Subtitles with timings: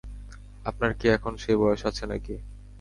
[0.65, 2.35] আপনার কী এখন সেই বয়স আছে নাকি?